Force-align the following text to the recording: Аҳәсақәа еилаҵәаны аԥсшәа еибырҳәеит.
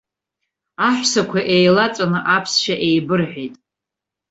Аҳәсақәа 0.87 1.39
еилаҵәаны 1.55 2.19
аԥсшәа 2.35 2.75
еибырҳәеит. 2.87 3.53